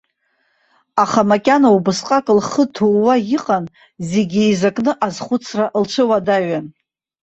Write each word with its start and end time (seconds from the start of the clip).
Аха 1.03 1.21
макьана 1.29 1.69
убасҟак 1.77 2.27
лхы 2.37 2.63
ҭууа 2.73 3.13
иҟан, 3.35 3.65
зегьы 4.09 4.41
еизакны 4.45 4.91
азхәыцра 5.05 5.65
лцәыуадаҩын. 5.81 6.65